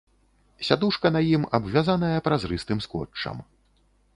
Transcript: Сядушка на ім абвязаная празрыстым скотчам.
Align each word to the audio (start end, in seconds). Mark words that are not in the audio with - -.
Сядушка 0.69 1.11
на 1.17 1.21
ім 1.33 1.45
абвязаная 1.57 2.25
празрыстым 2.29 2.83
скотчам. 2.89 3.37